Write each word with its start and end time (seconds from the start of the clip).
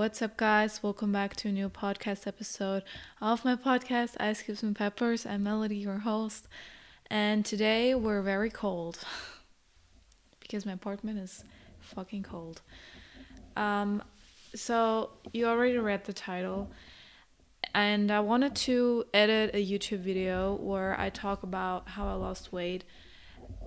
What's 0.00 0.22
up, 0.22 0.38
guys? 0.38 0.82
Welcome 0.82 1.12
back 1.12 1.36
to 1.36 1.48
a 1.48 1.52
new 1.52 1.68
podcast 1.68 2.26
episode 2.26 2.84
of 3.20 3.44
my 3.44 3.54
podcast, 3.54 4.16
Ice 4.18 4.40
Cubes 4.40 4.62
and 4.62 4.74
Peppers. 4.74 5.26
I'm 5.26 5.42
Melody, 5.42 5.76
your 5.76 5.98
host, 5.98 6.48
and 7.10 7.44
today 7.44 7.94
we're 7.94 8.22
very 8.22 8.48
cold 8.48 9.00
because 10.40 10.64
my 10.64 10.72
apartment 10.72 11.18
is 11.18 11.44
fucking 11.80 12.22
cold. 12.22 12.62
Um, 13.58 14.02
so 14.54 15.10
you 15.34 15.46
already 15.46 15.76
read 15.76 16.06
the 16.06 16.14
title, 16.14 16.70
and 17.74 18.10
I 18.10 18.20
wanted 18.20 18.54
to 18.54 19.04
edit 19.12 19.50
a 19.52 19.62
YouTube 19.62 20.00
video 20.00 20.54
where 20.54 20.98
I 20.98 21.10
talk 21.10 21.42
about 21.42 21.90
how 21.90 22.08
I 22.08 22.14
lost 22.14 22.54
weight, 22.54 22.84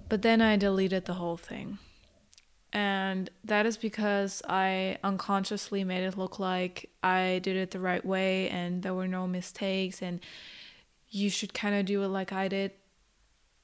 but 0.10 0.24
then 0.24 0.42
I 0.42 0.58
deleted 0.58 1.06
the 1.06 1.14
whole 1.14 1.38
thing 1.38 1.78
and 2.74 3.30
that 3.44 3.68
is 3.68 3.78
because 3.78 4.42
I 4.50 4.98
unconsciously 5.04 5.84
made 5.84 6.04
it 6.04 6.18
look 6.18 6.40
like 6.40 6.90
I 7.04 7.40
did 7.44 7.55
it 7.55 7.70
the 7.70 7.80
right 7.80 8.04
way 8.04 8.49
and 8.49 8.82
there 8.82 8.96
were 8.96 9.08
no 9.08 9.27
mistakes 9.27 10.02
and 10.02 10.20
you 11.12 11.30
should 11.30 11.54
kind 11.54 11.76
of 11.76 11.86
do 11.86 12.02
it 12.02 12.08
like 12.08 12.34
I 12.34 12.48
did. 12.48 12.72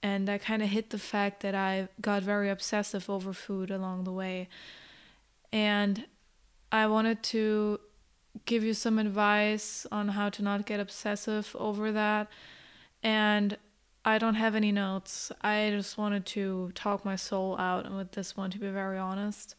And 0.04 0.30
I 0.30 0.38
kind 0.38 0.62
of 0.62 0.70
hit 0.70 0.92
the 0.92 1.00
fact 1.00 1.42
that 1.42 1.56
I 1.56 1.90
got 2.00 2.22
very 2.22 2.50
obsessive 2.50 3.10
over 3.10 3.34
food 3.34 3.72
along 3.72 4.04
the 4.04 4.12
way. 4.12 4.48
And 5.52 6.06
I 6.72 6.86
wanted 6.86 7.24
to 7.24 7.80
give 8.46 8.64
you 8.64 8.76
some 8.76 9.00
advice 9.00 9.88
on 9.92 10.10
how 10.10 10.30
to 10.30 10.44
not 10.44 10.68
get 10.68 10.80
obsessive 10.80 11.56
over 11.60 11.92
that. 11.92 12.28
And 13.02 13.58
I 14.10 14.18
don't 14.18 14.36
have 14.36 14.56
any 14.56 14.72
notes. 14.72 15.32
I 15.42 15.70
just 15.70 15.96
wanted 16.00 16.26
to 16.28 16.72
talk 16.74 17.06
my 17.06 17.16
soul 17.16 17.56
out 17.60 17.92
with 17.94 18.14
this 18.14 18.36
one, 18.36 18.50
to 18.50 18.58
be 18.58 18.68
very 18.70 18.98
honest, 18.98 19.54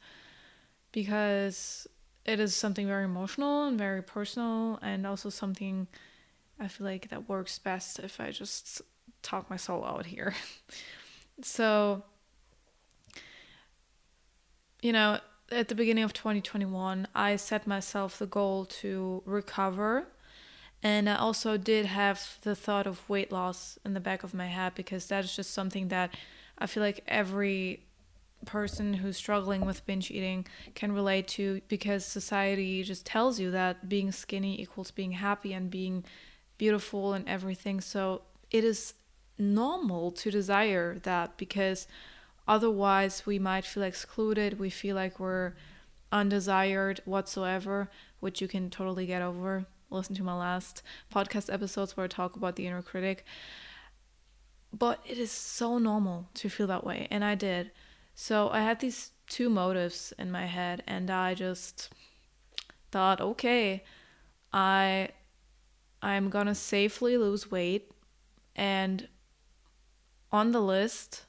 because 0.90 1.86
it 2.24 2.40
is 2.40 2.52
something 2.52 2.88
very 2.88 3.04
emotional 3.04 3.68
and 3.68 3.78
very 3.78 4.02
personal, 4.02 4.80
and 4.82 5.06
also 5.06 5.30
something 5.30 5.86
I 6.58 6.66
feel 6.66 6.84
like 6.84 7.10
that 7.10 7.28
works 7.28 7.60
best 7.60 8.00
if 8.00 8.18
I 8.18 8.32
just 8.32 8.82
talk 9.22 9.48
my 9.48 9.56
soul 9.56 9.84
out 9.84 10.06
here. 10.06 10.34
so, 11.42 12.02
you 14.82 14.92
know, 14.92 15.20
at 15.52 15.68
the 15.68 15.76
beginning 15.76 16.02
of 16.02 16.12
2021, 16.12 17.06
I 17.14 17.36
set 17.36 17.68
myself 17.68 18.18
the 18.18 18.26
goal 18.26 18.64
to 18.80 19.22
recover 19.26 20.08
and 20.82 21.08
I 21.08 21.16
also 21.16 21.56
did 21.56 21.86
have 21.86 22.38
the 22.42 22.54
thought 22.54 22.86
of 22.86 23.08
weight 23.08 23.30
loss 23.30 23.78
in 23.84 23.92
the 23.92 24.00
back 24.00 24.22
of 24.22 24.32
my 24.32 24.46
head 24.46 24.74
because 24.74 25.06
that 25.06 25.24
is 25.24 25.36
just 25.36 25.52
something 25.52 25.88
that 25.88 26.14
I 26.58 26.66
feel 26.66 26.82
like 26.82 27.04
every 27.06 27.84
person 28.46 28.94
who's 28.94 29.18
struggling 29.18 29.66
with 29.66 29.84
binge 29.84 30.10
eating 30.10 30.46
can 30.74 30.92
relate 30.92 31.28
to 31.28 31.60
because 31.68 32.06
society 32.06 32.82
just 32.82 33.04
tells 33.04 33.38
you 33.38 33.50
that 33.50 33.88
being 33.90 34.10
skinny 34.10 34.58
equals 34.60 34.90
being 34.90 35.12
happy 35.12 35.52
and 35.52 35.70
being 35.70 36.04
beautiful 36.56 37.12
and 37.12 37.28
everything. 37.28 37.82
So 37.82 38.22
it 38.50 38.64
is 38.64 38.94
normal 39.38 40.10
to 40.12 40.30
desire 40.30 40.98
that 41.00 41.36
because 41.36 41.86
otherwise 42.48 43.26
we 43.26 43.38
might 43.38 43.66
feel 43.66 43.82
excluded, 43.82 44.58
we 44.58 44.70
feel 44.70 44.96
like 44.96 45.20
we're 45.20 45.52
undesired 46.10 47.02
whatsoever, 47.04 47.90
which 48.20 48.40
you 48.40 48.48
can 48.48 48.70
totally 48.70 49.04
get 49.04 49.20
over 49.20 49.66
listen 49.90 50.14
to 50.16 50.22
my 50.22 50.36
last 50.36 50.82
podcast 51.12 51.52
episodes 51.52 51.96
where 51.96 52.04
I 52.04 52.08
talk 52.08 52.36
about 52.36 52.56
the 52.56 52.66
inner 52.66 52.82
critic. 52.82 53.24
But 54.72 55.00
it 55.06 55.18
is 55.18 55.32
so 55.32 55.78
normal 55.78 56.28
to 56.34 56.48
feel 56.48 56.68
that 56.68 56.84
way, 56.84 57.08
and 57.10 57.24
I 57.24 57.34
did. 57.34 57.72
So 58.14 58.48
I 58.50 58.60
had 58.60 58.80
these 58.80 59.10
two 59.28 59.48
motives 59.48 60.12
in 60.18 60.30
my 60.30 60.46
head, 60.46 60.82
and 60.86 61.10
I 61.10 61.34
just 61.34 61.92
thought, 62.92 63.20
okay, 63.20 63.84
I 64.52 65.08
I'm 66.02 66.30
gonna 66.30 66.54
safely 66.54 67.16
lose 67.16 67.50
weight, 67.50 67.90
and 68.54 69.08
on 70.32 70.52
the 70.52 70.62
list 70.62 71.26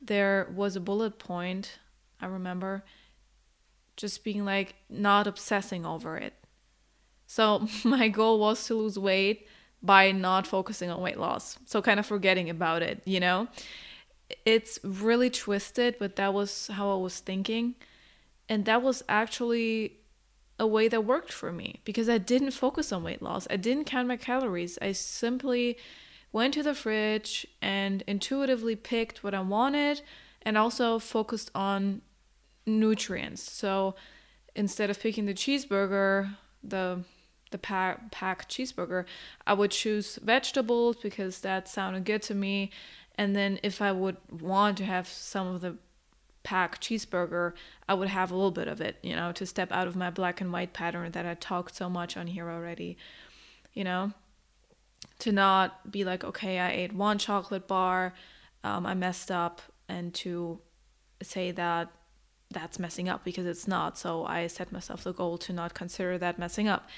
there 0.00 0.48
was 0.54 0.76
a 0.76 0.80
bullet 0.80 1.18
point. 1.18 1.78
I 2.20 2.26
remember 2.26 2.84
just 3.96 4.24
being 4.24 4.44
like 4.44 4.76
not 4.88 5.26
obsessing 5.26 5.84
over 5.84 6.16
it 6.16 6.41
so 7.32 7.66
my 7.84 8.08
goal 8.08 8.38
was 8.38 8.62
to 8.66 8.74
lose 8.74 8.98
weight 8.98 9.48
by 9.82 10.12
not 10.12 10.46
focusing 10.46 10.90
on 10.90 11.00
weight 11.00 11.18
loss. 11.18 11.58
So 11.64 11.80
kind 11.80 11.98
of 11.98 12.04
forgetting 12.04 12.50
about 12.50 12.82
it, 12.82 13.00
you 13.06 13.20
know? 13.20 13.48
It's 14.44 14.78
really 14.84 15.30
twisted, 15.30 15.96
but 15.98 16.16
that 16.16 16.34
was 16.34 16.66
how 16.66 16.92
I 16.92 16.96
was 16.96 17.20
thinking. 17.20 17.74
And 18.50 18.66
that 18.66 18.82
was 18.82 19.02
actually 19.08 19.96
a 20.58 20.66
way 20.66 20.88
that 20.88 21.06
worked 21.06 21.32
for 21.32 21.50
me 21.50 21.80
because 21.84 22.06
I 22.06 22.18
didn't 22.18 22.50
focus 22.50 22.92
on 22.92 23.02
weight 23.02 23.22
loss. 23.22 23.46
I 23.48 23.56
didn't 23.56 23.86
count 23.86 24.08
my 24.08 24.18
calories. 24.18 24.78
I 24.82 24.92
simply 24.92 25.78
went 26.32 26.52
to 26.54 26.62
the 26.62 26.74
fridge 26.74 27.46
and 27.62 28.02
intuitively 28.06 28.76
picked 28.76 29.24
what 29.24 29.32
I 29.34 29.40
wanted 29.40 30.02
and 30.42 30.58
also 30.58 30.98
focused 30.98 31.50
on 31.54 32.02
nutrients. 32.66 33.50
So 33.50 33.94
instead 34.54 34.90
of 34.90 35.00
picking 35.00 35.24
the 35.24 35.34
cheeseburger, 35.34 36.36
the 36.62 37.04
the 37.52 37.58
pack, 37.58 38.10
pack 38.10 38.48
cheeseburger, 38.48 39.04
I 39.46 39.54
would 39.54 39.70
choose 39.70 40.18
vegetables 40.22 40.96
because 40.96 41.40
that 41.40 41.68
sounded 41.68 42.04
good 42.04 42.22
to 42.22 42.34
me. 42.34 42.70
And 43.16 43.36
then 43.36 43.60
if 43.62 43.80
I 43.80 43.92
would 43.92 44.16
want 44.30 44.78
to 44.78 44.84
have 44.84 45.06
some 45.06 45.46
of 45.46 45.60
the 45.60 45.76
pack 46.42 46.80
cheeseburger, 46.80 47.52
I 47.88 47.94
would 47.94 48.08
have 48.08 48.30
a 48.30 48.34
little 48.34 48.50
bit 48.50 48.68
of 48.68 48.80
it, 48.80 48.96
you 49.02 49.14
know, 49.14 49.32
to 49.32 49.46
step 49.46 49.70
out 49.70 49.86
of 49.86 49.96
my 49.96 50.10
black 50.10 50.40
and 50.40 50.52
white 50.52 50.72
pattern 50.72 51.12
that 51.12 51.26
I 51.26 51.34
talked 51.34 51.76
so 51.76 51.88
much 51.88 52.16
on 52.16 52.26
here 52.26 52.50
already, 52.50 52.96
you 53.74 53.84
know, 53.84 54.12
to 55.20 55.32
not 55.32 55.90
be 55.90 56.04
like, 56.04 56.24
okay, 56.24 56.58
I 56.58 56.72
ate 56.72 56.92
one 56.92 57.18
chocolate 57.18 57.68
bar, 57.68 58.14
um, 58.64 58.86
I 58.86 58.94
messed 58.94 59.30
up, 59.30 59.62
and 59.88 60.12
to 60.14 60.60
say 61.22 61.52
that 61.52 61.90
that's 62.50 62.78
messing 62.78 63.08
up 63.08 63.24
because 63.24 63.46
it's 63.46 63.66
not. 63.66 63.98
So 63.98 64.24
I 64.24 64.46
set 64.46 64.72
myself 64.72 65.04
the 65.04 65.12
goal 65.12 65.38
to 65.38 65.52
not 65.52 65.74
consider 65.74 66.18
that 66.18 66.38
messing 66.38 66.68
up 66.68 66.88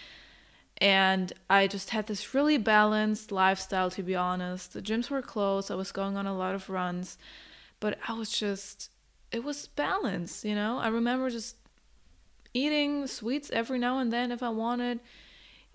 and 0.78 1.32
I 1.48 1.66
just 1.66 1.90
had 1.90 2.06
this 2.06 2.34
really 2.34 2.58
balanced 2.58 3.30
lifestyle 3.30 3.90
to 3.90 4.02
be 4.02 4.14
honest. 4.14 4.72
The 4.72 4.82
gyms 4.82 5.10
were 5.10 5.22
closed, 5.22 5.70
I 5.70 5.74
was 5.74 5.92
going 5.92 6.16
on 6.16 6.26
a 6.26 6.36
lot 6.36 6.54
of 6.54 6.68
runs, 6.68 7.16
but 7.80 7.98
I 8.08 8.12
was 8.12 8.30
just 8.30 8.90
it 9.30 9.42
was 9.42 9.66
balanced, 9.66 10.44
you 10.44 10.54
know? 10.54 10.78
I 10.78 10.88
remember 10.88 11.28
just 11.30 11.56
eating 12.52 13.06
sweets 13.06 13.50
every 13.50 13.78
now 13.78 13.98
and 13.98 14.12
then 14.12 14.30
if 14.30 14.42
I 14.42 14.48
wanted, 14.48 15.00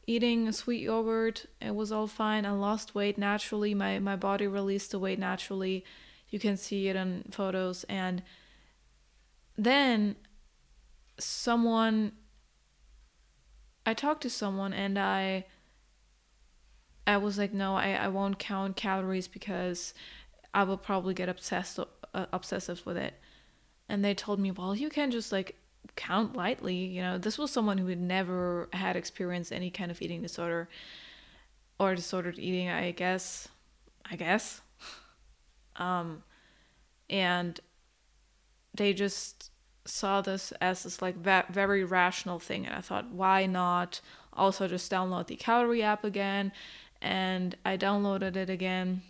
eating 0.07 0.47
a 0.47 0.53
sweet 0.53 0.81
yogurt, 0.81 1.45
it 1.61 1.75
was 1.75 1.91
all 1.91 2.07
fine. 2.07 2.45
I 2.45 2.51
lost 2.51 2.95
weight 2.95 3.17
naturally. 3.17 3.73
My 3.73 3.99
my 3.99 4.15
body 4.15 4.47
released 4.47 4.91
the 4.91 4.99
weight 4.99 5.19
naturally. 5.19 5.85
You 6.29 6.39
can 6.39 6.57
see 6.57 6.87
it 6.87 6.95
in 6.95 7.25
photos 7.31 7.83
and 7.85 8.21
then 9.57 10.15
someone 11.19 12.13
I 13.89 13.95
talked 13.95 14.21
to 14.21 14.29
someone 14.29 14.71
and 14.71 14.99
I 14.99 15.45
I 17.07 17.17
was 17.17 17.39
like, 17.39 17.53
no, 17.55 17.75
I, 17.75 17.93
I 17.93 18.07
won't 18.07 18.37
count 18.37 18.75
calories 18.75 19.27
because 19.27 19.95
I 20.53 20.61
will 20.61 20.77
probably 20.77 21.15
get 21.15 21.27
obsessed 21.27 21.79
uh, 21.79 22.25
obsessive 22.31 22.85
with 22.85 22.97
it. 22.97 23.15
And 23.87 24.05
they 24.05 24.13
told 24.13 24.39
me, 24.39 24.51
well, 24.51 24.75
you 24.75 24.89
can 24.89 25.09
just 25.09 25.31
like 25.31 25.55
count 25.95 26.35
lightly. 26.35 26.75
You 26.75 27.01
know, 27.01 27.17
this 27.17 27.39
was 27.39 27.49
someone 27.49 27.79
who 27.79 27.87
had 27.87 27.99
never 27.99 28.69
had 28.73 28.95
experienced 28.95 29.51
any 29.51 29.71
kind 29.71 29.89
of 29.89 29.99
eating 30.03 30.21
disorder 30.21 30.69
or 31.79 31.95
disordered 31.95 32.37
eating, 32.37 32.69
I 32.69 32.91
guess. 32.91 33.47
I 34.05 34.17
guess. 34.17 34.61
um, 35.77 36.21
and 37.09 37.59
they 38.75 38.93
just 38.93 39.49
saw 39.89 40.21
this 40.21 40.51
as 40.61 40.83
this 40.83 41.01
like 41.01 41.17
va- 41.17 41.45
very 41.49 41.83
rational 41.83 42.39
thing 42.39 42.65
and 42.65 42.75
i 42.75 42.81
thought 42.81 43.09
why 43.11 43.45
not 43.45 44.01
also 44.33 44.67
just 44.67 44.91
download 44.91 45.27
the 45.27 45.35
calorie 45.35 45.83
app 45.83 46.03
again? 46.03 46.51
And 47.01 47.55
i 47.65 47.77
downloaded 47.77 48.35
it 48.35 48.49
again 48.49 49.01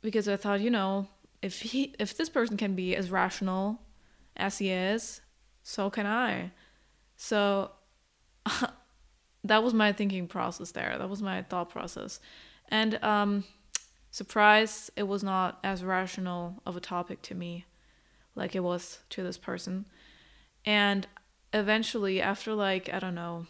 because 0.00 0.28
i 0.28 0.36
thought 0.36 0.60
you 0.60 0.70
know 0.70 1.08
if 1.42 1.60
he 1.60 1.94
if 1.98 2.16
this 2.16 2.28
person 2.28 2.56
can 2.56 2.74
be 2.74 2.96
as 2.96 3.10
rational 3.10 3.80
as 4.36 4.58
he 4.58 4.70
is 4.70 5.20
so 5.62 5.90
can 5.90 6.06
i. 6.06 6.52
So 7.16 7.70
that 9.44 9.62
was 9.62 9.74
my 9.74 9.92
thinking 9.92 10.26
process 10.26 10.72
there. 10.72 10.96
That 10.98 11.08
was 11.08 11.22
my 11.22 11.42
thought 11.42 11.70
process. 11.70 12.20
And 12.68 13.02
um 13.02 13.44
surprise 14.10 14.90
it 14.96 15.02
was 15.02 15.22
not 15.22 15.58
as 15.64 15.82
rational 15.84 16.62
of 16.64 16.76
a 16.76 16.80
topic 16.80 17.20
to 17.22 17.34
me 17.34 17.66
like 18.34 18.54
it 18.54 18.60
was 18.60 19.00
to 19.10 19.22
this 19.22 19.38
person. 19.38 19.86
And 20.64 21.06
eventually, 21.52 22.20
after 22.20 22.54
like, 22.54 22.92
I 22.92 22.98
don't 22.98 23.14
know, 23.14 23.46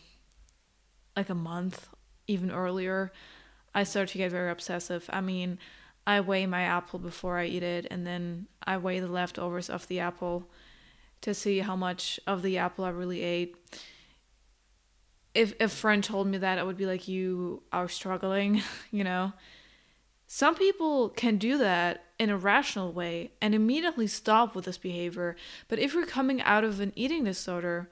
like 1.16 1.30
a 1.30 1.34
month, 1.34 1.88
even 2.26 2.50
earlier, 2.50 3.12
I 3.74 3.84
started 3.84 4.12
to 4.12 4.18
get 4.18 4.30
very 4.30 4.50
obsessive. 4.50 5.08
I 5.12 5.20
mean, 5.20 5.58
I 6.06 6.20
weigh 6.20 6.46
my 6.46 6.62
apple 6.62 6.98
before 6.98 7.38
I 7.38 7.46
eat 7.46 7.62
it, 7.62 7.86
and 7.90 8.06
then 8.06 8.46
I 8.66 8.76
weigh 8.76 9.00
the 9.00 9.08
leftovers 9.08 9.70
of 9.70 9.88
the 9.88 10.00
apple 10.00 10.48
to 11.22 11.32
see 11.32 11.60
how 11.60 11.76
much 11.76 12.20
of 12.26 12.42
the 12.42 12.58
apple 12.58 12.84
I 12.84 12.90
really 12.90 13.22
ate. 13.22 13.56
if 15.34 15.58
a 15.60 15.68
friend 15.68 16.04
told 16.04 16.28
me 16.28 16.38
that, 16.38 16.58
I 16.58 16.62
would 16.62 16.76
be 16.76 16.86
like, 16.86 17.08
you 17.08 17.62
are 17.72 17.88
struggling, 17.88 18.62
you 18.92 19.02
know? 19.02 19.32
Some 20.26 20.54
people 20.54 21.10
can 21.10 21.36
do 21.36 21.58
that 21.58 22.04
in 22.18 22.30
a 22.30 22.36
rational 22.36 22.92
way 22.92 23.32
and 23.40 23.54
immediately 23.54 24.06
stop 24.06 24.54
with 24.54 24.64
this 24.64 24.78
behavior. 24.78 25.36
But 25.68 25.78
if 25.78 25.94
you're 25.94 26.06
coming 26.06 26.40
out 26.42 26.64
of 26.64 26.80
an 26.80 26.92
eating 26.96 27.24
disorder, 27.24 27.90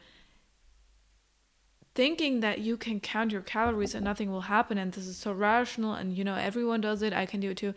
thinking 1.95 2.41
that 2.41 2.61
you 2.61 2.77
can 2.77 3.01
count 3.01 3.33
your 3.33 3.43
calories 3.43 3.95
and 3.95 4.05
nothing 4.05 4.31
will 4.31 4.43
happen 4.43 4.79
and 4.79 4.93
this 4.93 5.07
is 5.07 5.19
so 5.19 5.33
rational 5.33 5.93
and 5.93 6.17
you 6.17 6.25
know 6.25 6.35
everyone 6.35 6.81
does 6.81 7.03
it, 7.03 7.13
I 7.13 7.27
can 7.27 7.41
do 7.41 7.51
it 7.51 7.59
too. 7.59 7.75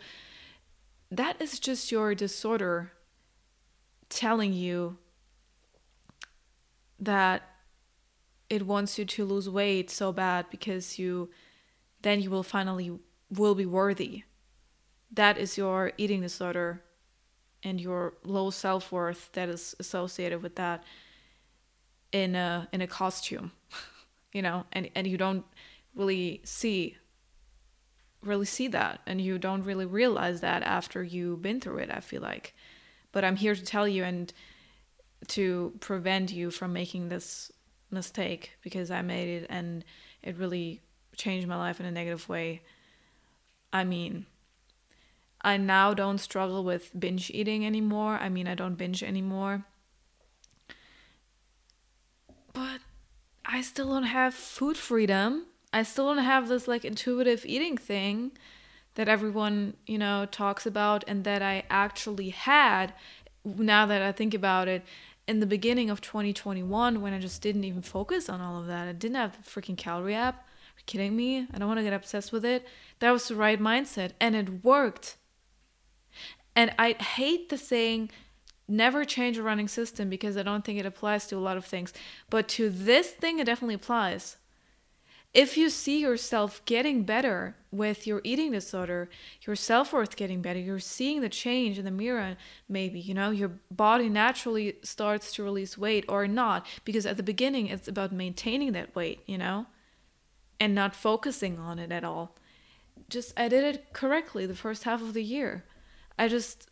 That 1.10 1.40
is 1.40 1.60
just 1.60 1.92
your 1.92 2.14
disorder 2.14 2.92
telling 4.08 4.52
you 4.52 4.96
that 6.98 7.42
it 8.48 8.66
wants 8.66 8.98
you 8.98 9.04
to 9.04 9.24
lose 9.24 9.50
weight 9.50 9.90
so 9.90 10.12
bad 10.12 10.46
because 10.50 10.98
you 10.98 11.28
then 12.02 12.20
you 12.20 12.30
will 12.30 12.42
finally 12.42 12.98
will 13.30 13.54
be 13.54 13.66
worthy 13.66 14.22
that 15.12 15.38
is 15.38 15.56
your 15.56 15.92
eating 15.96 16.20
disorder 16.20 16.82
and 17.62 17.80
your 17.80 18.14
low 18.24 18.50
self-worth 18.50 19.30
that 19.32 19.48
is 19.48 19.74
associated 19.80 20.42
with 20.42 20.56
that 20.56 20.84
in 22.12 22.34
a 22.34 22.68
in 22.72 22.80
a 22.80 22.86
costume 22.86 23.52
you 24.32 24.42
know 24.42 24.64
and 24.72 24.88
and 24.94 25.06
you 25.06 25.16
don't 25.16 25.44
really 25.94 26.40
see 26.44 26.96
really 28.22 28.46
see 28.46 28.68
that 28.68 29.00
and 29.06 29.20
you 29.20 29.38
don't 29.38 29.62
really 29.62 29.86
realize 29.86 30.40
that 30.40 30.62
after 30.62 31.02
you've 31.02 31.42
been 31.42 31.60
through 31.60 31.78
it 31.78 31.90
i 31.92 32.00
feel 32.00 32.22
like. 32.22 32.54
But 33.12 33.24
i'm 33.24 33.36
here 33.36 33.54
to 33.54 33.64
tell 33.64 33.88
you 33.88 34.04
and 34.04 34.32
to 35.28 35.72
prevent 35.80 36.32
you 36.32 36.50
from 36.50 36.72
making 36.72 37.08
this 37.08 37.50
mistake 37.90 38.52
because 38.62 38.90
i 38.90 39.00
made 39.00 39.42
it 39.42 39.46
and 39.48 39.84
it 40.22 40.36
really 40.36 40.82
changed 41.16 41.48
my 41.48 41.56
life 41.56 41.80
in 41.80 41.86
a 41.86 41.90
negative 41.90 42.28
way. 42.28 42.62
I 43.72 43.84
mean 43.84 44.26
I 45.46 45.56
now 45.58 45.94
don't 45.94 46.18
struggle 46.18 46.64
with 46.64 46.90
binge 46.98 47.30
eating 47.30 47.64
anymore. 47.64 48.18
I 48.20 48.28
mean, 48.28 48.48
I 48.48 48.56
don't 48.56 48.74
binge 48.74 49.04
anymore. 49.04 49.64
But 52.52 52.80
I 53.44 53.62
still 53.62 53.90
don't 53.90 54.02
have 54.02 54.34
food 54.34 54.76
freedom. 54.76 55.46
I 55.72 55.84
still 55.84 56.12
don't 56.12 56.24
have 56.24 56.48
this 56.48 56.66
like 56.66 56.84
intuitive 56.84 57.46
eating 57.46 57.76
thing 57.76 58.32
that 58.96 59.08
everyone, 59.08 59.76
you 59.86 59.98
know, 59.98 60.26
talks 60.28 60.66
about 60.66 61.04
and 61.06 61.22
that 61.22 61.42
I 61.42 61.62
actually 61.70 62.30
had 62.30 62.92
now 63.44 63.86
that 63.86 64.02
I 64.02 64.10
think 64.10 64.34
about 64.34 64.66
it 64.66 64.82
in 65.28 65.38
the 65.38 65.46
beginning 65.46 65.90
of 65.90 66.00
2021 66.00 67.00
when 67.00 67.12
I 67.12 67.20
just 67.20 67.40
didn't 67.40 67.62
even 67.62 67.82
focus 67.82 68.28
on 68.28 68.40
all 68.40 68.58
of 68.58 68.66
that. 68.66 68.88
I 68.88 68.92
didn't 68.92 69.14
have 69.14 69.36
the 69.44 69.48
freaking 69.48 69.76
calorie 69.76 70.16
app. 70.16 70.38
Are 70.38 70.78
you 70.80 70.84
kidding 70.86 71.14
me? 71.14 71.46
I 71.54 71.58
don't 71.58 71.68
want 71.68 71.78
to 71.78 71.84
get 71.84 71.92
obsessed 71.92 72.32
with 72.32 72.44
it. 72.44 72.66
That 72.98 73.12
was 73.12 73.28
the 73.28 73.36
right 73.36 73.60
mindset 73.60 74.10
and 74.20 74.34
it 74.34 74.64
worked. 74.64 75.18
And 76.56 76.74
I 76.78 76.94
hate 76.94 77.50
the 77.50 77.58
saying 77.58 78.10
never 78.66 79.04
change 79.04 79.38
a 79.38 79.42
running 79.42 79.68
system 79.68 80.08
because 80.08 80.36
I 80.36 80.42
don't 80.42 80.64
think 80.64 80.78
it 80.78 80.86
applies 80.86 81.26
to 81.28 81.36
a 81.36 81.38
lot 81.38 81.56
of 81.56 81.64
things. 81.64 81.92
But 82.30 82.48
to 82.48 82.70
this 82.70 83.10
thing, 83.10 83.38
it 83.38 83.44
definitely 83.44 83.74
applies. 83.74 84.38
If 85.34 85.58
you 85.58 85.68
see 85.68 86.00
yourself 86.00 86.64
getting 86.64 87.02
better 87.02 87.56
with 87.70 88.06
your 88.06 88.22
eating 88.24 88.52
disorder, 88.52 89.10
your 89.42 89.54
self 89.54 89.92
worth 89.92 90.16
getting 90.16 90.40
better, 90.40 90.58
you're 90.58 90.78
seeing 90.78 91.20
the 91.20 91.28
change 91.28 91.78
in 91.78 91.84
the 91.84 91.90
mirror, 91.90 92.38
maybe, 92.70 92.98
you 92.98 93.12
know, 93.12 93.30
your 93.30 93.52
body 93.70 94.08
naturally 94.08 94.76
starts 94.82 95.34
to 95.34 95.42
release 95.42 95.76
weight 95.76 96.06
or 96.08 96.26
not. 96.26 96.66
Because 96.86 97.04
at 97.04 97.18
the 97.18 97.22
beginning, 97.22 97.66
it's 97.66 97.86
about 97.86 98.12
maintaining 98.12 98.72
that 98.72 98.96
weight, 98.96 99.20
you 99.26 99.36
know, 99.36 99.66
and 100.58 100.74
not 100.74 100.96
focusing 100.96 101.58
on 101.58 101.78
it 101.78 101.92
at 101.92 102.02
all. 102.02 102.34
Just, 103.10 103.38
I 103.38 103.48
did 103.48 103.62
it 103.62 103.92
correctly 103.92 104.46
the 104.46 104.54
first 104.54 104.84
half 104.84 105.02
of 105.02 105.12
the 105.12 105.22
year. 105.22 105.64
I 106.18 106.28
just 106.28 106.68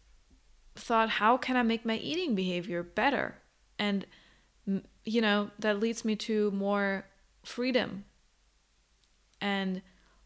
thought, 0.75 1.08
how 1.08 1.37
can 1.37 1.56
I 1.56 1.62
make 1.62 1.85
my 1.85 1.96
eating 1.96 2.35
behavior 2.35 2.82
better? 2.82 3.38
And, 3.79 4.06
you 5.05 5.20
know, 5.20 5.50
that 5.58 5.81
leads 5.81 6.05
me 6.05 6.17
to 6.17 6.50
more 6.50 7.06
freedom 7.44 8.05
and 9.41 9.82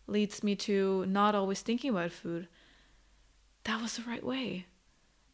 leads 0.06 0.42
me 0.42 0.54
to 0.56 1.04
not 1.06 1.34
always 1.34 1.60
thinking 1.60 1.90
about 1.90 2.12
food. 2.12 2.48
That 3.64 3.82
was 3.82 3.96
the 3.96 4.02
right 4.08 4.24
way. 4.24 4.66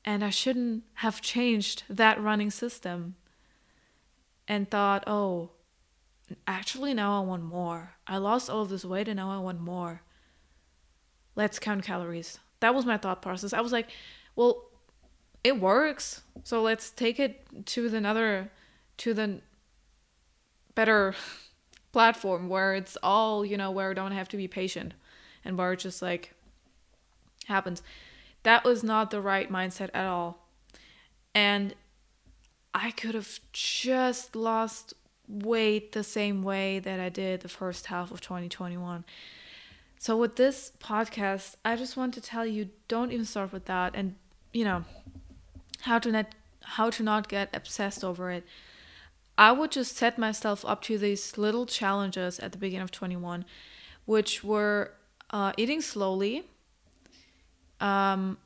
And 0.05 0.25
I 0.25 0.31
shouldn't 0.31 0.85
have 0.95 1.21
changed 1.21 1.85
that 1.89 2.21
running 2.21 2.51
system 2.51 3.17
and 4.49 4.71
thought, 4.71 5.05
oh, 5.07 5.51
actually, 6.47 6.95
now 6.95 7.21
I 7.21 7.25
want 7.25 7.43
more. 7.43 7.95
I 8.07 8.19
lost 8.19 8.51
all 8.51 8.63
of 8.63 8.69
this 8.69 8.85
weight 8.85 9.09
and 9.09 9.17
now 9.17 9.31
I 9.31 9.39
want 9.39 9.61
more. 9.61 10.03
Let's 11.37 11.59
count 11.59 11.85
calories. 11.85 12.39
That 12.65 12.75
was 12.75 12.87
my 12.87 12.97
thought 12.97 13.21
process. 13.21 13.53
I 13.53 13.61
was 13.61 13.73
like, 13.73 13.89
well, 14.37 14.65
it 15.45 15.61
works. 15.61 16.23
So 16.45 16.63
let's 16.63 16.91
take 16.91 17.21
it 17.21 17.45
to 17.67 17.91
the 17.91 17.99
another 17.99 18.51
to 18.97 19.13
the 19.13 19.43
better 20.75 21.15
platform 21.93 22.49
where 22.49 22.75
it's 22.75 22.97
all, 23.03 23.45
you 23.45 23.59
know, 23.59 23.71
where 23.71 23.91
I 23.91 23.93
don't 23.93 24.13
have 24.13 24.31
to 24.31 24.39
be 24.39 24.49
patient 24.49 24.95
and 25.45 25.59
where 25.59 25.75
it 25.75 25.81
just 25.81 26.01
like 26.01 26.33
happens. 27.49 27.83
That 28.45 28.65
was 28.65 28.83
not 28.83 29.11
the 29.11 29.21
right 29.21 29.53
mindset 29.53 29.91
at 29.93 30.07
all. 30.07 30.49
And 31.35 31.75
I 32.73 32.93
could 32.93 33.15
have 33.15 33.41
just 33.53 34.35
lost 34.35 34.95
weight 35.29 35.93
the 35.93 36.03
same 36.03 36.43
way 36.43 36.79
that 36.79 36.99
I 36.99 37.11
did 37.11 37.43
the 37.43 37.49
first 37.51 37.89
half 37.89 38.11
of 38.11 38.23
2021. 38.23 39.05
So 40.05 40.19
with 40.19 40.37
this 40.37 40.71
podcast, 40.81 41.55
I 41.65 41.77
just 41.77 41.97
want 41.97 42.13
to 42.13 42.21
tell 42.21 42.45
you 42.45 42.69
don't 42.89 43.11
even 43.11 43.25
start 43.25 43.55
with 43.55 43.65
that 43.65 43.95
and 43.95 44.17
you 44.53 44.63
know 44.63 44.85
how 45.81 45.99
to 45.99 46.13
not 46.13 46.27
how 46.61 46.91
to 46.91 47.03
not 47.03 47.27
get 47.27 47.49
obsessed 47.57 48.05
over 48.05 48.31
it. 48.31 48.45
I 49.39 49.53
would 49.53 49.71
just 49.71 49.97
set 49.97 50.19
myself 50.19 50.63
up 50.67 50.83
to 50.83 50.99
these 50.99 51.39
little 51.39 51.65
challenges 51.65 52.39
at 52.39 52.53
the 52.53 52.59
beginning 52.59 52.83
of 52.83 52.91
21, 52.91 53.47
which 54.05 54.45
were 54.45 54.93
uh, 55.31 55.55
eating 55.57 55.81
slowly, 55.81 56.51
um, 57.81 58.37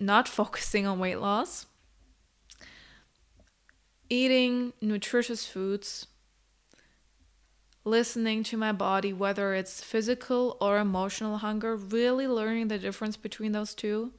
not 0.00 0.26
focusing 0.40 0.84
on 0.84 0.98
weight 0.98 1.20
loss, 1.20 1.66
eating 4.10 4.72
nutritious 4.80 5.46
foods, 5.46 6.08
listening 7.84 8.42
to 8.44 8.56
my 8.56 8.72
body, 8.72 9.12
whether 9.12 9.54
it's 9.54 9.82
physical 9.82 10.56
or 10.60 10.78
emotional 10.78 11.38
hunger, 11.38 11.76
really 11.76 12.26
learning 12.26 12.68
the 12.68 12.78
difference 12.78 13.16
between 13.16 13.52
those 13.52 13.74
two. 13.74 14.12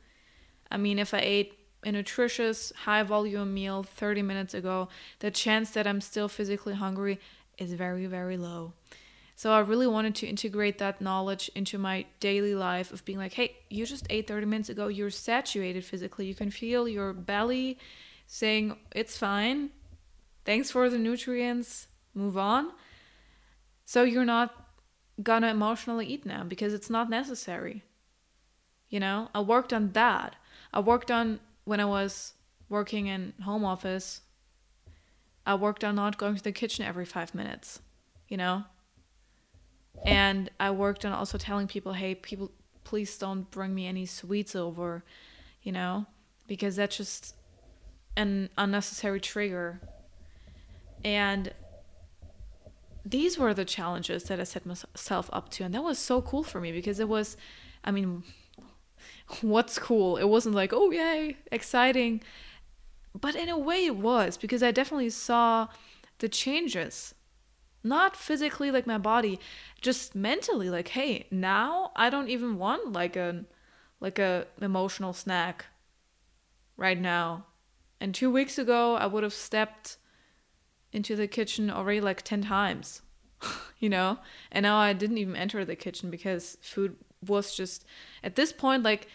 I 0.69 0.77
mean, 0.77 0.99
if 0.99 1.13
I 1.13 1.19
ate 1.21 1.53
a 1.83 1.91
nutritious, 1.91 2.71
high 2.75 3.03
volume 3.03 3.53
meal 3.53 3.83
30 3.83 4.21
minutes 4.21 4.53
ago, 4.53 4.89
the 5.19 5.31
chance 5.31 5.71
that 5.71 5.87
I'm 5.87 6.01
still 6.01 6.27
physically 6.27 6.73
hungry 6.73 7.19
is 7.57 7.73
very, 7.73 8.05
very 8.05 8.37
low. 8.37 8.73
So 9.35 9.51
I 9.51 9.59
really 9.59 9.87
wanted 9.87 10.15
to 10.15 10.27
integrate 10.27 10.77
that 10.77 11.01
knowledge 11.01 11.51
into 11.55 11.77
my 11.77 12.05
daily 12.19 12.55
life 12.55 12.91
of 12.91 13.03
being 13.03 13.17
like, 13.17 13.33
hey, 13.33 13.57
you 13.69 13.85
just 13.85 14.07
ate 14.09 14.27
30 14.27 14.45
minutes 14.45 14.69
ago, 14.69 14.87
you're 14.87 15.09
saturated 15.09 15.83
physically. 15.83 16.25
You 16.25 16.35
can 16.35 16.49
feel 16.49 16.87
your 16.87 17.11
belly 17.13 17.77
saying, 18.27 18.77
it's 18.95 19.17
fine. 19.17 19.71
Thanks 20.45 20.71
for 20.71 20.89
the 20.89 20.97
nutrients. 20.97 21.87
Move 22.13 22.37
on. 22.37 22.71
So 23.85 24.03
you're 24.03 24.25
not 24.25 24.53
gonna 25.21 25.47
emotionally 25.47 26.07
eat 26.07 26.25
now 26.25 26.43
because 26.43 26.73
it's 26.73 26.89
not 26.89 27.09
necessary. 27.09 27.83
You 28.89 28.99
know, 28.99 29.29
I 29.33 29.41
worked 29.41 29.73
on 29.73 29.91
that. 29.93 30.35
I 30.73 30.79
worked 30.79 31.11
on 31.11 31.39
when 31.63 31.79
I 31.79 31.85
was 31.85 32.33
working 32.69 33.07
in 33.07 33.33
home 33.43 33.63
office. 33.63 34.21
I 35.45 35.55
worked 35.55 35.83
on 35.83 35.95
not 35.95 36.17
going 36.17 36.35
to 36.35 36.43
the 36.43 36.51
kitchen 36.51 36.85
every 36.85 37.05
five 37.05 37.35
minutes, 37.35 37.79
you 38.27 38.37
know? 38.37 38.63
And 40.05 40.49
I 40.59 40.71
worked 40.71 41.05
on 41.05 41.13
also 41.13 41.37
telling 41.37 41.67
people, 41.67 41.93
hey, 41.93 42.15
people, 42.15 42.51
please 42.83 43.17
don't 43.17 43.49
bring 43.51 43.73
me 43.73 43.87
any 43.87 44.05
sweets 44.05 44.55
over, 44.55 45.03
you 45.61 45.71
know? 45.71 46.05
Because 46.47 46.75
that's 46.75 46.97
just 46.97 47.35
an 48.17 48.49
unnecessary 48.57 49.19
trigger. 49.19 49.81
And 51.03 51.53
these 53.05 53.37
were 53.37 53.53
the 53.53 53.65
challenges 53.65 54.23
that 54.25 54.39
I 54.39 54.43
set 54.43 54.65
myself 54.65 55.29
up 55.31 55.49
to. 55.49 55.63
And 55.63 55.73
that 55.75 55.83
was 55.83 55.99
so 55.99 56.21
cool 56.21 56.43
for 56.43 56.59
me 56.59 56.71
because 56.71 56.99
it 56.99 57.07
was, 57.07 57.37
I 57.83 57.91
mean, 57.91 58.23
what's 59.41 59.77
cool? 59.77 60.17
It 60.17 60.25
wasn't 60.25 60.55
like, 60.55 60.73
oh, 60.73 60.89
yay, 60.91 61.37
exciting. 61.51 62.23
But 63.13 63.35
in 63.35 63.47
a 63.47 63.57
way, 63.57 63.85
it 63.85 63.95
was 63.95 64.37
because 64.37 64.63
I 64.63 64.71
definitely 64.71 65.11
saw 65.11 65.67
the 66.17 66.27
changes. 66.27 67.13
Not 67.83 68.15
physically, 68.15 68.71
like 68.71 68.87
my 68.87 68.97
body, 68.97 69.39
just 69.79 70.15
mentally, 70.15 70.71
like, 70.71 70.87
hey, 70.89 71.27
now 71.29 71.91
I 71.95 72.09
don't 72.09 72.29
even 72.29 72.57
want 72.57 72.93
like 72.93 73.15
a 73.15 73.45
like 74.01 74.17
a 74.17 74.47
emotional 74.59 75.13
snack 75.13 75.65
right 76.77 76.99
now. 76.99 77.45
And 78.01 78.13
two 78.13 78.31
weeks 78.31 78.57
ago, 78.57 78.95
I 78.95 79.05
would 79.05 79.23
have 79.23 79.33
stepped 79.33 79.97
into 80.91 81.15
the 81.15 81.27
kitchen 81.27 81.69
already 81.69 82.01
like 82.01 82.21
10 82.21 82.43
times. 82.43 83.01
you 83.79 83.89
know? 83.89 84.19
And 84.51 84.63
now 84.63 84.77
I 84.77 84.93
didn't 84.93 85.17
even 85.17 85.35
enter 85.35 85.65
the 85.65 85.75
kitchen 85.75 86.09
because 86.09 86.57
food 86.61 86.95
was 87.25 87.55
just 87.55 87.85
at 88.23 88.35
this 88.35 88.53
point 88.53 88.83
like 88.83 89.07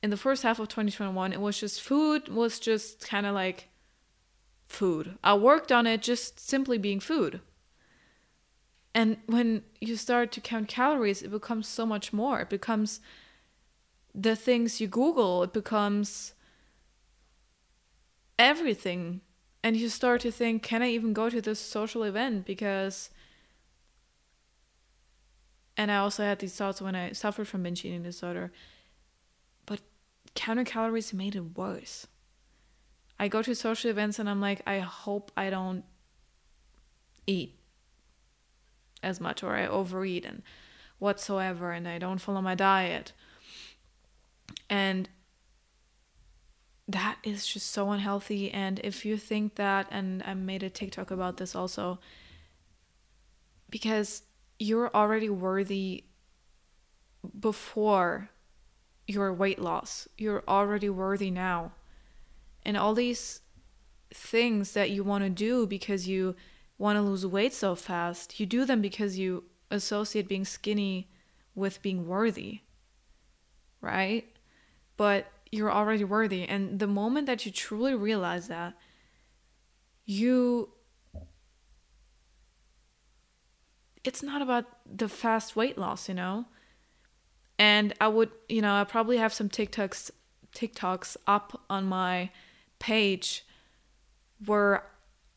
in 0.00 0.10
the 0.10 0.16
first 0.16 0.44
half 0.44 0.60
of 0.60 0.68
2021 0.68 1.32
it 1.32 1.40
was 1.40 1.58
just 1.58 1.82
food 1.82 2.28
was 2.28 2.60
just 2.60 3.04
kind 3.06 3.26
of 3.26 3.34
like 3.34 3.68
food. 4.66 5.18
I 5.22 5.34
worked 5.34 5.70
on 5.70 5.86
it 5.86 6.02
just 6.02 6.40
simply 6.40 6.78
being 6.78 7.00
food. 7.00 7.40
And 8.94 9.18
when 9.26 9.62
you 9.80 9.96
start 9.96 10.32
to 10.32 10.40
count 10.40 10.68
calories, 10.68 11.22
it 11.22 11.30
becomes 11.30 11.66
so 11.66 11.86
much 11.86 12.12
more. 12.12 12.40
It 12.40 12.50
becomes 12.50 13.00
the 14.14 14.36
things 14.36 14.80
you 14.80 14.88
Google, 14.88 15.42
it 15.42 15.52
becomes 15.52 16.34
everything. 18.38 19.22
And 19.64 19.76
you 19.76 19.88
start 19.88 20.20
to 20.22 20.30
think, 20.32 20.62
can 20.62 20.82
I 20.82 20.88
even 20.88 21.12
go 21.12 21.30
to 21.30 21.40
this 21.40 21.60
social 21.60 22.02
event? 22.02 22.44
Because. 22.44 23.10
And 25.76 25.90
I 25.90 25.96
also 25.96 26.22
had 26.24 26.40
these 26.40 26.54
thoughts 26.54 26.82
when 26.82 26.94
I 26.94 27.12
suffered 27.12 27.48
from 27.48 27.62
binge 27.62 27.84
eating 27.84 28.02
disorder. 28.02 28.52
But 29.66 29.80
counting 30.34 30.64
calories 30.64 31.12
made 31.12 31.36
it 31.36 31.56
worse. 31.56 32.06
I 33.18 33.28
go 33.28 33.40
to 33.42 33.54
social 33.54 33.90
events 33.90 34.18
and 34.18 34.28
I'm 34.28 34.40
like, 34.40 34.62
I 34.66 34.80
hope 34.80 35.30
I 35.36 35.48
don't 35.48 35.84
eat 37.26 37.54
as 39.02 39.20
much 39.20 39.42
or 39.42 39.54
I 39.54 39.66
overeat 39.66 40.24
and 40.24 40.42
whatsoever 40.98 41.72
and 41.72 41.86
I 41.88 41.98
don't 41.98 42.20
follow 42.20 42.40
my 42.40 42.54
diet. 42.54 43.12
And 44.68 45.08
that 46.92 47.18
is 47.22 47.46
just 47.46 47.70
so 47.70 47.90
unhealthy. 47.90 48.50
And 48.50 48.80
if 48.82 49.04
you 49.04 49.16
think 49.16 49.56
that, 49.56 49.86
and 49.90 50.22
I 50.24 50.34
made 50.34 50.62
a 50.62 50.70
TikTok 50.70 51.10
about 51.10 51.36
this 51.36 51.54
also, 51.54 51.98
because 53.70 54.22
you're 54.58 54.94
already 54.94 55.28
worthy 55.28 56.04
before 57.38 58.30
your 59.06 59.32
weight 59.32 59.58
loss, 59.58 60.08
you're 60.16 60.44
already 60.46 60.88
worthy 60.88 61.30
now. 61.30 61.72
And 62.64 62.76
all 62.76 62.94
these 62.94 63.40
things 64.14 64.72
that 64.72 64.90
you 64.90 65.02
want 65.02 65.24
to 65.24 65.30
do 65.30 65.66
because 65.66 66.06
you 66.06 66.36
want 66.78 66.96
to 66.96 67.02
lose 67.02 67.26
weight 67.26 67.52
so 67.52 67.74
fast, 67.74 68.38
you 68.38 68.46
do 68.46 68.64
them 68.64 68.80
because 68.80 69.18
you 69.18 69.44
associate 69.70 70.28
being 70.28 70.44
skinny 70.44 71.08
with 71.54 71.82
being 71.82 72.06
worthy, 72.06 72.60
right? 73.80 74.26
But 74.96 75.26
you're 75.52 75.70
already 75.70 76.02
worthy. 76.02 76.48
And 76.48 76.80
the 76.80 76.86
moment 76.86 77.26
that 77.26 77.46
you 77.46 77.52
truly 77.52 77.94
realize 77.94 78.48
that, 78.48 78.74
you. 80.04 80.70
It's 84.02 84.22
not 84.22 84.42
about 84.42 84.64
the 84.84 85.08
fast 85.08 85.54
weight 85.54 85.78
loss, 85.78 86.08
you 86.08 86.14
know? 86.14 86.46
And 87.56 87.94
I 88.00 88.08
would, 88.08 88.30
you 88.48 88.60
know, 88.60 88.74
I 88.74 88.82
probably 88.82 89.18
have 89.18 89.32
some 89.32 89.48
TikToks 89.48 90.10
TikToks 90.56 91.16
up 91.26 91.62
on 91.70 91.84
my 91.84 92.30
page 92.80 93.44
where 94.44 94.84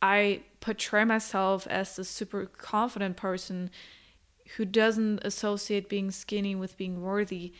I 0.01 0.41
portray 0.61 1.05
myself 1.05 1.67
as 1.67 1.99
a 1.99 2.03
super 2.03 2.47
confident 2.47 3.17
person 3.17 3.69
who 4.57 4.65
doesn't 4.65 5.23
associate 5.23 5.87
being 5.89 6.09
skinny 6.09 6.55
with 6.55 6.77
being 6.77 7.01
worthy 7.01 7.53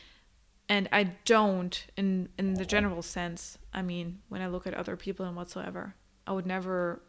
and 0.68 0.90
I 0.92 1.04
don't 1.26 1.86
in 1.96 2.30
in 2.38 2.56
the 2.56 2.66
general 2.66 3.02
sense. 3.02 3.58
I 3.74 3.82
mean, 3.82 4.20
when 4.30 4.42
I 4.42 4.48
look 4.48 4.66
at 4.66 4.74
other 4.74 4.96
people 4.96 5.26
and 5.26 5.36
whatsoever, 5.36 5.96
I 6.26 6.34
would 6.34 6.46
never 6.46 7.02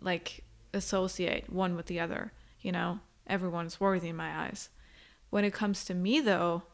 like 0.00 0.44
associate 0.72 1.50
one 1.50 1.76
with 1.76 1.86
the 1.86 2.00
other, 2.00 2.32
you 2.60 2.72
know? 2.72 3.00
Everyone's 3.26 3.80
worthy 3.80 4.08
in 4.08 4.16
my 4.16 4.46
eyes. 4.46 4.68
When 5.30 5.44
it 5.44 5.54
comes 5.54 5.84
to 5.86 5.94
me 5.94 6.20
though, 6.20 6.64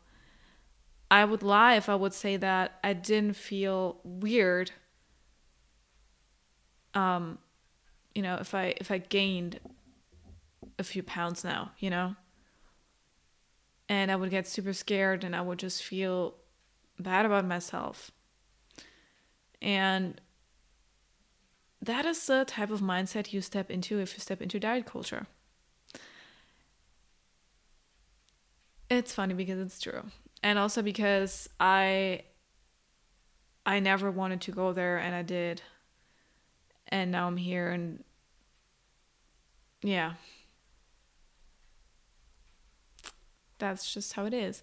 I 1.11 1.25
would 1.25 1.43
lie 1.43 1.75
if 1.77 1.89
I 1.89 1.95
would 1.95 2.15
say 2.15 2.37
that 2.37 2.79
I 2.83 2.93
didn't 2.93 3.37
feel 3.37 4.01
weird 4.05 4.73
um 6.95 7.39
you 8.15 8.23
know, 8.23 8.37
if 8.41 8.55
I 8.55 8.75
if 8.79 8.91
I 8.91 8.99
gained 8.99 9.61
a 10.79 10.85
few 10.85 11.03
pounds 11.03 11.45
now, 11.45 11.73
you 11.79 11.91
know? 11.91 12.17
And 13.91 14.13
I 14.13 14.15
would 14.15 14.31
get 14.31 14.47
super 14.47 14.73
scared 14.73 15.25
and 15.25 15.35
I 15.35 15.41
would 15.41 15.59
just 15.59 15.83
feel 15.83 16.37
bad 16.97 17.27
about 17.27 17.45
myself. 17.45 18.13
And 19.61 20.21
that 21.83 22.05
is 22.07 22.25
the 22.25 22.45
type 22.45 22.71
of 22.71 22.81
mindset 22.81 23.33
you 23.33 23.41
step 23.41 23.69
into 23.69 23.99
if 23.99 24.15
you 24.15 24.21
step 24.21 24.41
into 24.41 24.61
diet 24.61 24.87
culture. 24.87 25.27
It's 28.89 29.13
funny 29.13 29.35
because 29.35 29.59
it's 29.59 29.81
true. 29.81 30.05
And 30.41 30.57
also 30.57 30.83
because 30.83 31.49
I 31.59 32.23
I 33.67 33.81
never 33.81 34.11
wanted 34.11 34.41
to 34.43 34.53
go 34.53 34.73
there 34.73 34.99
and 34.99 35.17
I 35.17 35.23
did 35.23 35.63
and 36.89 37.11
now 37.11 37.27
I'm 37.27 37.37
here 37.37 37.71
and 37.71 38.05
yeah. 39.83 40.15
That's 43.61 43.93
just 43.93 44.15
how 44.15 44.27
it 44.27 44.35
is. 44.35 44.63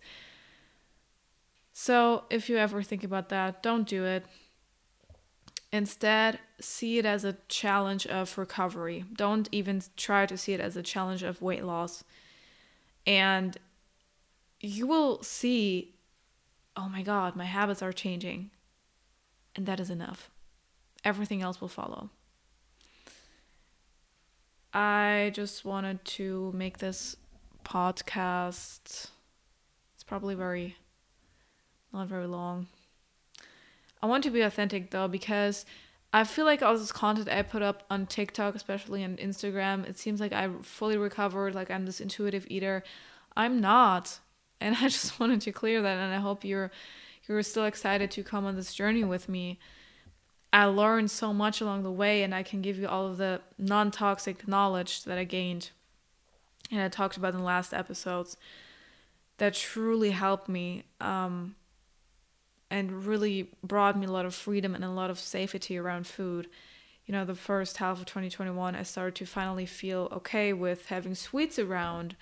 So, 1.72 2.24
if 2.30 2.50
you 2.50 2.58
ever 2.58 2.82
think 2.82 3.04
about 3.04 3.30
that, 3.30 3.62
don't 3.64 3.88
do 3.88 4.04
it. 4.04 4.26
Instead, 5.72 6.40
see 6.60 6.98
it 6.98 7.06
as 7.06 7.24
a 7.24 7.38
challenge 7.50 8.08
of 8.08 8.38
recovery. 8.38 9.06
Don't 9.16 9.48
even 9.52 9.82
try 9.96 10.26
to 10.26 10.38
see 10.38 10.54
it 10.54 10.60
as 10.60 10.76
a 10.76 10.82
challenge 10.82 11.24
of 11.24 11.42
weight 11.42 11.64
loss. 11.64 12.04
And 13.06 13.58
you 14.60 14.88
will 14.88 15.22
see, 15.24 15.96
oh 16.76 16.90
my 16.90 17.04
God, 17.04 17.36
my 17.36 17.46
habits 17.46 17.82
are 17.82 17.94
changing. 17.94 18.50
And 19.56 19.66
that 19.66 19.80
is 19.80 19.90
enough. 19.90 20.32
Everything 21.04 21.42
else 21.42 21.62
will 21.62 21.68
follow. 21.68 22.10
I 24.74 25.32
just 25.34 25.66
wanted 25.66 26.04
to 26.06 26.52
make 26.56 26.78
this 26.78 27.16
podcast. 27.68 29.10
It's 29.96 30.04
probably 30.06 30.36
very, 30.36 30.78
not 31.94 32.08
very 32.08 32.28
long. 32.28 32.68
I 34.02 34.06
want 34.06 34.24
to 34.24 34.30
be 34.30 34.42
authentic 34.42 34.92
though 34.92 35.08
because 35.08 35.66
I 36.14 36.24
feel 36.24 36.46
like 36.46 36.62
all 36.62 36.78
this 36.78 36.92
content 36.92 37.30
I 37.30 37.42
put 37.42 37.62
up 37.62 37.84
on 37.90 38.06
TikTok, 38.06 38.56
especially 38.56 39.04
on 39.04 39.18
Instagram, 39.18 39.88
it 39.88 39.98
seems 39.98 40.22
like 40.22 40.32
I 40.32 40.50
fully 40.62 40.98
recovered, 40.98 41.56
like 41.56 41.70
I'm 41.70 41.86
this 41.86 42.00
intuitive 42.00 42.48
eater. 42.50 42.84
I'm 43.36 43.60
not. 43.60 44.20
And 44.62 44.76
I 44.82 44.88
just 44.88 45.20
wanted 45.20 45.42
to 45.42 45.52
clear 45.52 45.82
that 45.82 45.98
and 45.98 46.14
I 46.14 46.20
hope 46.20 46.46
you're 46.46 46.72
you're 47.28 47.44
still 47.44 47.66
excited 47.66 48.10
to 48.12 48.24
come 48.24 48.46
on 48.46 48.56
this 48.56 48.74
journey 48.74 49.04
with 49.04 49.28
me. 49.28 49.60
I 50.54 50.64
learned 50.66 51.12
so 51.12 51.34
much 51.34 51.60
along 51.60 51.84
the 51.84 51.92
way, 51.92 52.24
and 52.24 52.34
I 52.34 52.42
can 52.42 52.62
give 52.62 52.78
you 52.78 52.88
all 52.88 53.06
of 53.06 53.18
the 53.18 53.42
non 53.58 53.92
toxic 53.92 54.48
knowledge 54.48 55.04
that 55.04 55.18
I 55.18 55.26
gained 55.26 55.72
and 56.72 56.82
I 56.82 56.90
talked 56.90 57.18
about 57.18 57.34
in 57.34 57.40
the 57.40 57.46
last 57.46 57.74
episodes 57.74 58.38
that 59.38 59.54
truly 59.54 60.12
helped 60.12 60.50
me 60.50 60.84
um, 61.00 61.56
and 62.70 63.06
really 63.06 63.52
brought 63.64 63.98
me 63.98 64.06
a 64.06 64.12
lot 64.12 64.26
of 64.26 64.34
freedom 64.34 64.76
and 64.76 64.84
a 64.84 64.90
lot 64.90 65.10
of 65.10 65.20
safety 65.20 65.78
around 65.78 66.08
food. 66.08 66.50
You 67.06 67.14
know, 67.14 67.24
the 67.24 67.36
first 67.36 67.78
half 67.78 68.00
of 68.00 68.06
2021, 68.06 68.76
I 68.76 68.84
started 68.84 69.16
to 69.16 69.26
finally 69.26 69.66
feel 69.66 70.10
okay 70.12 70.52
with 70.52 70.88
having 70.88 71.16
sweets 71.16 71.58
around, 71.58 72.16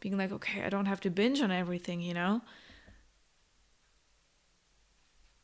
being 0.00 0.16
like, 0.16 0.32
okay, 0.32 0.62
I 0.62 0.70
don't 0.70 0.86
have 0.86 1.00
to 1.00 1.10
binge 1.10 1.42
on 1.42 1.50
everything, 1.50 2.00
you 2.00 2.14
know? 2.14 2.40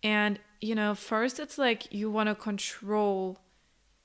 And 0.03 0.39
you 0.61 0.75
know, 0.75 0.95
first 0.95 1.39
it's 1.39 1.59
like 1.59 1.93
you 1.93 2.11
want 2.11 2.29
to 2.29 2.35
control 2.35 3.41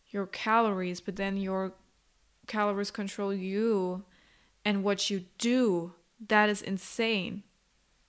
your 0.10 0.26
calories, 0.26 1.00
but 1.00 1.16
then 1.16 1.38
your 1.38 1.74
calories 2.48 2.92
control 2.92 3.34
you 3.34 4.04
and 4.66 4.84
what 4.84 5.10
you 5.10 5.26
do. 5.38 5.94
That 6.28 6.50
is 6.50 6.62
insane. 6.62 7.44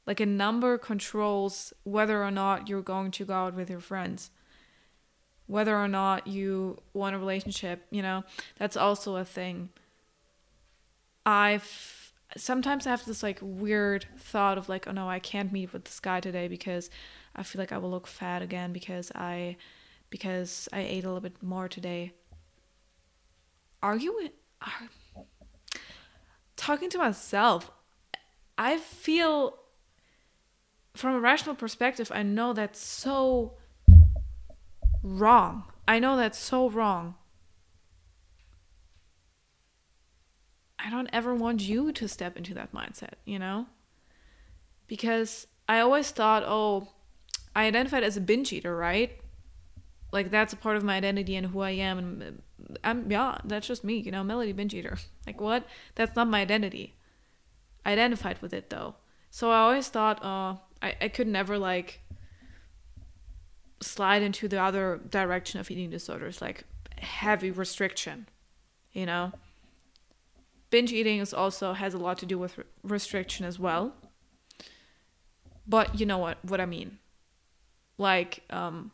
Like 0.07 0.21
a 0.21 0.27
number 0.27 0.79
controls 0.79 1.73
whether 1.85 2.23
or 2.23 2.31
not 2.31 2.69
you're 2.69 2.83
going 2.83 3.11
to 3.13 3.25
go 3.25 3.35
out 3.35 3.55
with 3.55 3.71
your 3.71 3.81
friends, 3.81 4.31
whether 5.47 5.77
or 5.77 5.89
not 5.89 6.27
you 6.27 6.79
want 6.93 7.15
a 7.15 7.19
relationship, 7.19 7.87
you 7.91 8.03
know, 8.03 8.25
that's 8.59 8.77
also 8.77 9.17
a 9.17 9.25
thing. 9.25 9.71
I've 11.25 12.13
sometimes 12.37 12.87
I 12.87 12.91
have 12.91 13.05
this 13.05 13.23
like 13.23 13.39
weird 13.43 14.07
thought 14.19 14.59
of 14.59 14.69
like, 14.69 14.89
oh 14.89 14.93
no, 14.93 15.09
I 15.09 15.19
can't 15.19 15.53
meet 15.53 15.73
with 15.73 15.85
this 15.85 16.01
guy 16.01 16.21
today 16.21 16.49
because 16.49 16.91
I 17.37 17.43
feel 17.43 17.61
like 17.61 17.73
I 17.73 17.79
will 17.79 17.91
look 17.91 18.07
fat 18.07 18.43
again 18.43 18.73
because 18.73 19.13
I 19.15 19.57
because 20.11 20.69
I 20.73 20.81
ate 20.81 21.05
a 21.05 21.07
little 21.07 21.21
bit 21.21 21.43
more 21.43 21.69
today. 21.69 22.13
Are 23.83 23.97
you 23.97 24.31
are, 24.61 24.89
talking 26.63 26.89
to 26.91 26.99
myself? 26.99 27.71
I 28.57 28.79
feel 28.79 29.59
from 30.95 31.15
a 31.15 31.21
rational 31.21 31.55
perspective, 31.55 32.13
I 32.15 32.23
know 32.23 32.53
that's 32.53 32.79
so 32.79 33.55
wrong. 35.03 35.65
I 35.89 35.99
know 35.99 36.17
that's 36.17 36.39
so 36.39 36.71
wrong. 36.71 37.17
I 40.79 40.91
don't 40.91 41.11
ever 41.13 41.35
want 41.35 41.63
you 41.63 41.93
to 41.93 42.09
step 42.09 42.37
into 42.37 42.55
that 42.55 42.73
mindset, 42.73 43.15
you 43.25 43.39
know? 43.39 43.67
Because 44.87 45.47
I 45.69 45.81
always 45.81 46.11
thought, 46.11 46.45
oh, 46.45 46.89
I 47.57 47.67
identified 47.67 48.05
as 48.05 48.17
a 48.17 48.21
binge 48.21 48.53
eater, 48.53 48.77
right? 48.77 49.22
Like 50.13 50.31
that's 50.31 50.53
a 50.53 50.57
part 50.57 50.77
of 50.77 50.85
my 50.85 50.97
identity 50.97 51.37
and 51.37 51.49
who 51.49 51.61
I 51.61 51.71
am 51.71 51.99
and 51.99 52.43
I'm 52.85 53.11
yeah, 53.11 53.39
that's 53.45 53.67
just 53.67 53.83
me, 53.83 53.97
you 53.97 54.13
know, 54.13 54.23
Melody 54.23 54.53
binge 54.53 54.75
eater. 54.75 54.99
Like 55.27 55.41
what? 55.41 55.67
That's 55.95 56.17
not 56.17 56.29
my 56.29 56.41
identity. 56.41 56.97
I 57.87 57.93
identified 57.93 58.43
with 58.43 58.53
it 58.53 58.71
though. 58.71 58.97
So 59.31 59.51
I 59.51 59.59
always 59.61 59.89
thought, 59.89 60.23
uh, 60.23 60.57
I, 60.83 60.95
I 61.01 61.09
could 61.09 61.29
never 61.29 61.59
like 61.59 62.01
slide 63.81 64.23
into 64.23 64.49
the 64.49 64.61
other 64.61 65.01
direction 65.09 65.61
of 65.61 65.71
eating 65.71 65.91
disorders, 65.91 66.43
like 66.43 66.65
heavy 66.99 67.51
restriction, 67.51 68.29
you 68.93 69.07
know? 69.07 69.33
Binge 70.71 70.93
eating 70.93 71.21
is 71.21 71.33
also 71.33 71.73
has 71.73 71.95
a 71.95 71.99
lot 71.99 72.19
to 72.19 72.27
do 72.27 72.39
with 72.39 72.59
restriction 72.83 73.47
as 73.47 73.59
well. 73.59 73.95
But 75.67 76.01
you 76.01 76.07
know 76.07 76.19
what 76.19 76.45
what 76.45 76.61
I 76.61 76.67
mean. 76.67 76.99
Like 77.97 78.43
um 78.51 78.91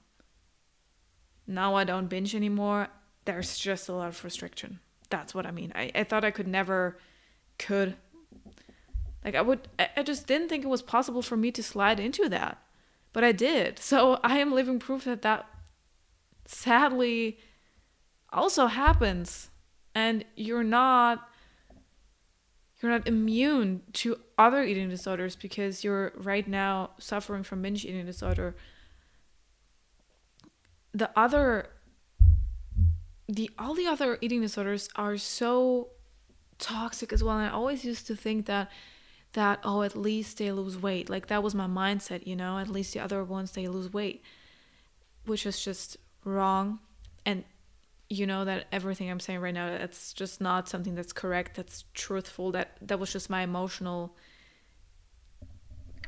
now 1.49 1.75
I 1.75 1.85
don't 1.85 2.09
binge 2.09 2.35
anymore. 2.35 2.89
There's 3.25 3.59
just 3.59 3.89
a 3.89 3.93
lot 3.93 4.09
of 4.09 4.25
restriction. 4.25 4.81
That's 5.11 5.35
what 5.35 5.47
I 5.47 5.51
mean. 5.51 5.73
I, 5.75 5.91
I 5.95 6.05
thought 6.05 6.25
I 6.25 6.31
could 6.31 6.47
never 6.47 6.99
could 7.59 7.97
like 9.25 9.35
I 9.35 9.41
would 9.43 9.69
I 9.79 10.03
just 10.03 10.27
didn't 10.27 10.49
think 10.49 10.65
it 10.65 10.69
was 10.69 10.83
possible 10.83 11.23
for 11.23 11.37
me 11.37 11.51
to 11.53 11.63
slide 11.63 11.99
into 11.99 12.29
that. 12.29 12.63
But 13.13 13.25
I 13.25 13.33
did. 13.33 13.79
So 13.83 14.21
I 14.23 14.39
am 14.39 14.53
living 14.53 14.79
proof 14.79 15.05
that 15.05 15.23
that 15.23 15.47
sadly 16.47 17.39
also 18.33 18.67
happens 18.67 19.51
and 19.95 20.25
you're 20.37 20.65
not 20.65 21.29
you're 22.81 22.93
not 22.93 23.09
immune 23.09 23.83
to 23.93 24.19
other 24.37 24.63
eating 24.63 24.89
disorders 24.89 25.35
because 25.35 25.83
you're 25.83 26.13
right 26.17 26.47
now 26.47 26.91
suffering 26.99 27.43
from 27.43 27.63
binge 27.63 27.85
eating 27.85 28.07
disorder 28.07 28.55
the 30.99 31.11
other 31.17 31.69
the 33.29 33.51
all 33.59 33.75
the 33.75 33.87
other 33.87 34.19
eating 34.21 34.41
disorders 34.41 34.89
are 34.97 35.17
so 35.17 35.89
toxic 36.59 37.13
as 37.13 37.23
well. 37.23 37.39
And 37.39 37.47
i 37.47 37.51
always 37.51 37.85
used 37.85 38.07
to 38.09 38.17
think 38.17 38.47
that 38.47 38.71
that 39.35 39.61
oh 39.63 39.83
at 39.83 39.97
least 39.97 40.39
they 40.39 40.51
lose 40.51 40.77
weight. 40.77 41.09
Like 41.09 41.29
that 41.29 41.43
was 41.43 41.55
my 41.55 41.67
mindset 41.67 42.27
you 42.27 42.35
know? 42.35 42.59
At 42.59 42.69
least 42.69 42.95
the 42.95 43.01
other 43.01 43.23
ones 43.23 43.53
they 43.53 43.69
lose 43.69 43.93
weight 43.93 44.23
which 45.27 45.47
is 45.47 45.63
just 45.63 45.99
wrong. 46.25 46.81
And 47.25 47.45
you 48.11 48.27
know 48.27 48.47
that 48.47 48.65
everything 48.73 49.11
i'm 49.11 49.21
saying 49.21 49.39
right 49.39 49.53
now 49.53 49.69
that's 49.69 50.15
just 50.15 50.41
not 50.41 50.67
something 50.67 50.95
that's 50.95 51.13
correct 51.13 51.55
that's 51.55 51.85
truthful. 51.95 52.53
That 52.53 52.77
that 52.83 52.99
was 52.99 53.13
just 53.13 53.31
my 53.31 53.43
emotional 53.43 54.17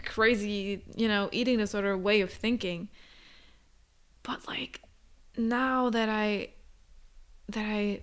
crazy 0.03 0.83
you 0.97 1.07
know 1.07 1.29
eating 1.31 1.59
disorder 1.59 1.97
way 1.97 2.23
of 2.23 2.33
thinking 2.33 2.89
but 4.23 4.47
like 4.47 4.81
now 5.37 5.91
that 5.91 6.09
i 6.09 6.49
that 7.49 7.65
i 7.65 8.01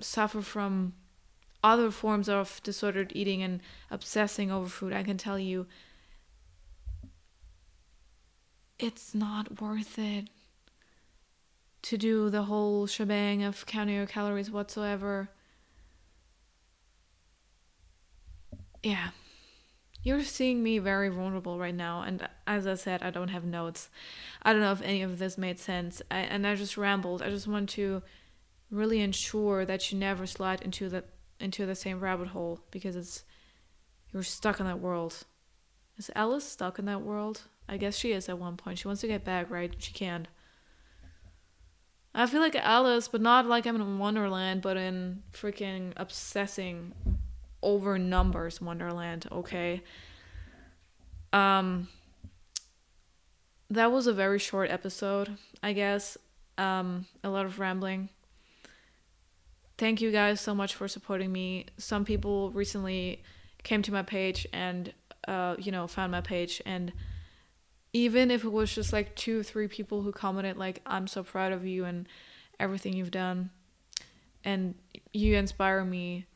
suffer 0.00 0.42
from 0.42 0.94
other 1.64 1.90
forms 1.90 2.28
of 2.28 2.60
disordered 2.62 3.10
eating 3.14 3.42
and 3.42 3.60
obsessing 3.90 4.50
over 4.50 4.68
food, 4.68 4.92
I 4.92 5.02
can 5.02 5.16
tell 5.16 5.38
you 5.38 5.66
it's 8.78 9.14
not 9.14 9.62
worth 9.62 9.98
it 9.98 10.28
to 11.82 11.96
do 11.96 12.28
the 12.28 12.42
whole 12.42 12.86
shebang 12.86 13.42
of 13.42 13.64
counting 13.64 13.96
your 13.96 14.06
calories 14.06 14.50
whatsoever. 14.50 15.30
Yeah. 18.82 19.10
You're 20.04 20.22
seeing 20.22 20.62
me 20.62 20.78
very 20.78 21.08
vulnerable 21.08 21.58
right 21.58 21.74
now, 21.74 22.02
and 22.02 22.28
as 22.46 22.66
I 22.66 22.74
said, 22.74 23.02
I 23.02 23.08
don't 23.08 23.28
have 23.28 23.42
notes. 23.42 23.88
I 24.42 24.52
don't 24.52 24.60
know 24.60 24.72
if 24.72 24.82
any 24.82 25.00
of 25.00 25.18
this 25.18 25.38
made 25.38 25.58
sense, 25.58 26.02
I, 26.10 26.18
and 26.18 26.46
I 26.46 26.54
just 26.56 26.76
rambled. 26.76 27.22
I 27.22 27.30
just 27.30 27.48
want 27.48 27.70
to 27.70 28.02
really 28.70 29.00
ensure 29.00 29.64
that 29.64 29.90
you 29.90 29.98
never 29.98 30.26
slide 30.26 30.60
into 30.60 30.90
the 30.90 31.04
into 31.40 31.64
the 31.64 31.74
same 31.74 32.00
rabbit 32.00 32.28
hole 32.28 32.60
because 32.70 32.96
it's 32.96 33.24
you're 34.12 34.22
stuck 34.22 34.60
in 34.60 34.66
that 34.66 34.78
world. 34.78 35.24
Is 35.96 36.10
Alice 36.14 36.44
stuck 36.44 36.78
in 36.78 36.84
that 36.84 37.00
world? 37.00 37.42
I 37.66 37.78
guess 37.78 37.96
she 37.96 38.12
is 38.12 38.28
at 38.28 38.38
one 38.38 38.58
point. 38.58 38.78
She 38.78 38.88
wants 38.88 39.00
to 39.00 39.08
get 39.08 39.24
back, 39.24 39.50
right? 39.50 39.74
She 39.78 39.94
can't. 39.94 40.28
I 42.14 42.26
feel 42.26 42.40
like 42.40 42.56
Alice, 42.56 43.08
but 43.08 43.22
not 43.22 43.46
like 43.46 43.66
I'm 43.66 43.76
in 43.76 43.98
Wonderland, 43.98 44.60
but 44.60 44.76
in 44.76 45.22
freaking 45.32 45.94
obsessing 45.96 46.92
over 47.64 47.98
numbers 47.98 48.60
Wonderland, 48.60 49.26
okay? 49.32 49.82
Um 51.32 51.88
that 53.70 53.90
was 53.90 54.06
a 54.06 54.12
very 54.12 54.38
short 54.38 54.70
episode, 54.70 55.36
I 55.62 55.72
guess. 55.72 56.16
Um 56.58 57.06
a 57.22 57.28
lot 57.28 57.46
of 57.46 57.58
rambling 57.58 58.10
thank 59.76 60.00
you 60.00 60.12
guys 60.12 60.40
so 60.40 60.54
much 60.54 60.76
for 60.76 60.86
supporting 60.86 61.32
me. 61.32 61.66
Some 61.78 62.04
people 62.04 62.52
recently 62.52 63.24
came 63.64 63.82
to 63.82 63.92
my 63.92 64.02
page 64.02 64.46
and 64.52 64.92
uh, 65.26 65.56
you 65.58 65.72
know 65.72 65.86
found 65.86 66.12
my 66.12 66.20
page 66.20 66.62
and 66.64 66.92
even 67.92 68.30
if 68.30 68.44
it 68.44 68.52
was 68.52 68.74
just 68.74 68.92
like 68.92 69.16
two 69.16 69.42
three 69.42 69.66
people 69.66 70.02
who 70.02 70.12
commented 70.12 70.56
like 70.58 70.82
i'm 70.84 71.06
so 71.06 71.22
proud 71.22 71.50
of 71.50 71.64
you 71.64 71.84
and 71.84 72.06
everything 72.60 72.92
you've 72.92 73.10
done 73.10 73.50
and 74.44 74.74
you 75.12 75.34
inspire 75.36 75.84
me 75.84 76.26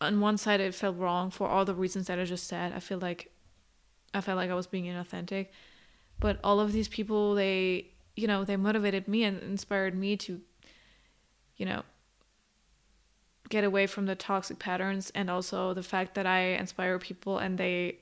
on 0.00 0.20
one 0.20 0.36
side 0.36 0.60
it 0.60 0.74
felt 0.74 0.96
wrong 0.96 1.30
for 1.30 1.48
all 1.48 1.64
the 1.64 1.74
reasons 1.74 2.06
that 2.06 2.18
i 2.18 2.24
just 2.24 2.46
said 2.46 2.72
i 2.72 2.78
feel 2.78 2.98
like 2.98 3.32
i 4.12 4.20
felt 4.20 4.36
like 4.36 4.50
i 4.50 4.54
was 4.54 4.66
being 4.66 4.84
inauthentic 4.84 5.48
but 6.20 6.38
all 6.44 6.60
of 6.60 6.72
these 6.72 6.88
people 6.88 7.34
they 7.34 7.94
you 8.16 8.26
know, 8.26 8.44
they 8.44 8.56
motivated 8.56 9.08
me 9.08 9.24
and 9.24 9.42
inspired 9.42 9.94
me 9.94 10.16
to, 10.16 10.40
you 11.56 11.66
know, 11.66 11.82
get 13.48 13.64
away 13.64 13.86
from 13.86 14.06
the 14.06 14.14
toxic 14.14 14.58
patterns 14.58 15.10
and 15.14 15.28
also 15.28 15.74
the 15.74 15.82
fact 15.82 16.14
that 16.14 16.26
I 16.26 16.40
inspire 16.40 16.98
people 16.98 17.38
and 17.38 17.58
they 17.58 17.98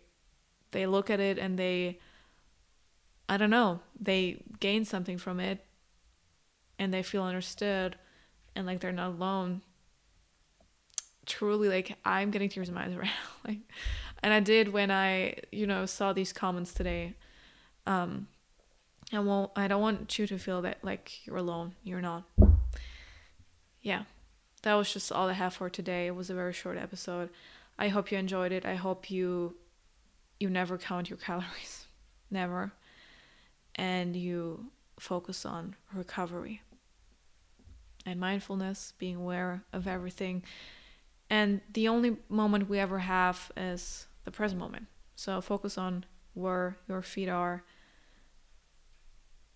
they 0.70 0.87
look 0.87 1.11
at 1.11 1.20
it 1.20 1.38
and 1.38 1.59
they 1.59 1.98
I 3.28 3.37
don't 3.37 3.50
know, 3.50 3.81
they 3.98 4.42
gain 4.61 4.85
something 4.85 5.18
from 5.18 5.40
it 5.40 5.64
and 6.78 6.92
they 6.92 7.02
feel 7.02 7.22
understood 7.22 7.96
and 8.55 8.66
like 8.66 8.81
they're 8.81 8.92
not 8.92 9.12
alone. 9.12 9.62
Truly 11.26 11.68
like 11.68 11.96
I'm 12.04 12.30
getting 12.30 12.48
tears 12.48 12.68
in 12.68 12.74
my 12.74 12.85
eyes 12.85 12.94
right 12.96 13.04
now. 13.06 13.48
like 13.48 13.58
and 14.22 14.32
I 14.32 14.40
did 14.40 14.72
when 14.72 14.90
I, 14.90 15.37
you 15.50 15.66
know, 15.66 15.87
saw 15.87 16.12
these 16.12 16.32
comments 16.32 16.74
today. 16.74 17.14
Um 17.87 18.28
I 19.12 19.18
won't 19.20 19.50
I 19.56 19.68
don't 19.68 19.82
want 19.82 20.18
you 20.18 20.26
to 20.26 20.38
feel 20.38 20.62
that 20.62 20.78
like 20.82 21.26
you're 21.26 21.37
alone. 21.37 21.74
You're 21.85 22.00
not. 22.00 22.24
Yeah. 23.80 24.04
That 24.62 24.74
was 24.74 24.92
just 24.92 25.11
all 25.11 25.28
I 25.28 25.32
have 25.32 25.54
for 25.54 25.68
today. 25.68 26.06
It 26.06 26.14
was 26.14 26.30
a 26.30 26.35
very 26.35 26.52
short 26.52 26.78
episode. 26.78 27.30
I 27.78 27.88
hope 27.88 28.12
you 28.12 28.18
enjoyed 28.18 28.52
it. 28.52 28.64
I 28.64 28.76
hope 28.76 29.11
you 29.11 29.56
you 30.38 30.50
never 30.50 30.78
count 30.78 31.11
your 31.11 31.18
calories. 31.28 31.87
never. 32.30 32.72
And 33.74 34.14
you 34.14 34.66
focus 34.98 35.44
on 35.46 35.74
recovery 35.94 36.62
and 38.04 38.20
mindfulness, 38.20 38.92
being 38.98 39.16
aware 39.16 39.62
of 39.72 39.87
everything. 39.87 40.42
And 41.32 41.62
the 41.72 41.88
only 41.88 42.18
moment 42.28 42.68
we 42.68 42.78
ever 42.78 42.98
have 42.98 43.50
is 43.56 44.06
the 44.24 44.30
present 44.30 44.60
moment. 44.60 44.84
So 45.16 45.40
focus 45.40 45.78
on 45.78 46.04
where 46.34 46.76
your 46.86 47.00
feet 47.00 47.30
are 47.30 47.64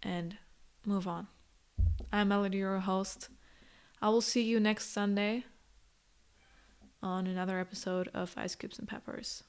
and 0.03 0.39
move 0.87 1.07
on. 1.07 1.27
I'm 2.11 2.29
Melody, 2.29 2.57
your 2.57 2.79
host. 2.79 3.29
I 4.01 4.09
will 4.09 4.23
see 4.23 4.41
you 4.41 4.59
next 4.59 4.91
Sunday 4.91 5.45
on 7.03 7.27
another 7.27 7.61
episode 7.61 8.09
of 8.15 8.33
Ice 8.39 8.55
Cubes 8.55 8.79
and 8.79 8.89
Peppers. 8.89 9.43